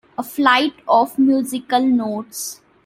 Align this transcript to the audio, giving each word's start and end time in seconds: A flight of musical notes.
A 0.17 0.23
flight 0.23 0.73
of 0.87 1.19
musical 1.19 1.85
notes. 1.85 2.59